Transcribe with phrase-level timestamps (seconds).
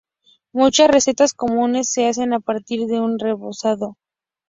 [0.51, 3.97] Muchas recetas comunes se hacen a partir de un rebozado.